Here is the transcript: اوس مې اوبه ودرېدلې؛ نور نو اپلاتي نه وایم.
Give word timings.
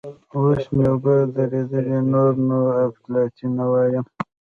اوس 0.35 0.61
مې 0.75 0.85
اوبه 0.91 1.13
ودرېدلې؛ 1.21 1.99
نور 2.11 2.33
نو 2.47 2.59
اپلاتي 2.87 3.47
نه 3.57 3.65
وایم. 3.71 4.05